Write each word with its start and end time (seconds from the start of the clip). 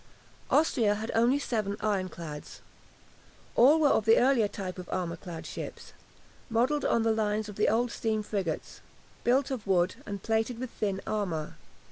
Austria 0.49 0.95
had 0.95 1.11
only 1.13 1.37
seven 1.37 1.77
ironclads. 1.79 2.61
All 3.55 3.79
were 3.79 3.89
of 3.89 4.05
the 4.05 4.17
earlier 4.17 4.47
type 4.47 4.79
of 4.79 4.89
armour 4.89 5.15
clad 5.15 5.45
ships, 5.45 5.93
modelled 6.49 6.83
on 6.83 7.03
the 7.03 7.13
lines 7.13 7.47
of 7.47 7.55
the 7.55 7.69
old 7.69 7.91
steam 7.91 8.23
frigates, 8.23 8.81
built 9.23 9.51
of 9.51 9.67
wood, 9.67 9.97
and 10.07 10.23
plated 10.23 10.57
with 10.57 10.71
thin 10.71 11.01
armour. 11.05 11.53